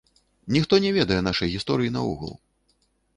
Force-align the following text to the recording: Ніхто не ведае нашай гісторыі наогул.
Ніхто 0.55 0.79
не 0.85 0.93
ведае 0.95 1.17
нашай 1.27 1.53
гісторыі 1.57 1.91
наогул. 1.99 2.33